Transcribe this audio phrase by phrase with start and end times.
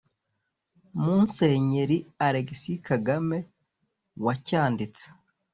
[1.03, 3.37] Musenyeri Alegisi Kagame
[4.25, 5.05] wacyanditse,